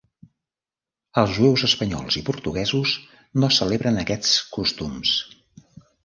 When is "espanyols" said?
1.67-2.17